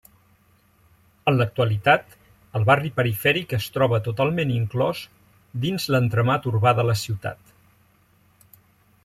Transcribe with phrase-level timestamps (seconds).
[1.31, 2.15] En l'actualitat
[2.59, 5.03] el barri perifèric es troba totalment inclòs
[5.67, 7.55] dins l'entramat urbà de la ciutat.